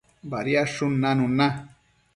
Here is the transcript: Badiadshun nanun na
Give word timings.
Badiadshun 0.31 0.97
nanun 1.03 1.37
na 1.37 1.47